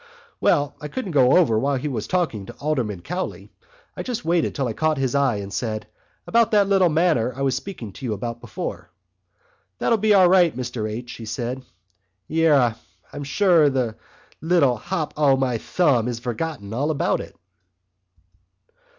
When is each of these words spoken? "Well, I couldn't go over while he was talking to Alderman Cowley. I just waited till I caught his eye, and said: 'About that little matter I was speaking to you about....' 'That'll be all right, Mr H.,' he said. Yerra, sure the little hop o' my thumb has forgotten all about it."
"Well, 0.39 0.73
I 0.81 0.87
couldn't 0.87 1.11
go 1.11 1.37
over 1.37 1.59
while 1.59 1.75
he 1.75 1.87
was 1.87 2.07
talking 2.07 2.47
to 2.47 2.53
Alderman 2.55 3.03
Cowley. 3.03 3.51
I 3.95 4.01
just 4.01 4.25
waited 4.25 4.55
till 4.55 4.67
I 4.67 4.73
caught 4.73 4.97
his 4.97 5.13
eye, 5.13 5.35
and 5.35 5.53
said: 5.53 5.85
'About 6.25 6.49
that 6.49 6.67
little 6.67 6.89
matter 6.89 7.31
I 7.35 7.43
was 7.43 7.55
speaking 7.55 7.93
to 7.93 8.05
you 8.05 8.13
about....' 8.13 8.41
'That'll 9.77 9.99
be 9.99 10.15
all 10.15 10.27
right, 10.27 10.57
Mr 10.57 10.89
H.,' 10.91 11.17
he 11.17 11.25
said. 11.25 11.61
Yerra, 12.27 12.77
sure 13.21 13.69
the 13.69 13.95
little 14.41 14.75
hop 14.77 15.13
o' 15.17 15.37
my 15.37 15.59
thumb 15.59 16.07
has 16.07 16.17
forgotten 16.17 16.73
all 16.73 16.89
about 16.89 17.19
it." 17.21 17.35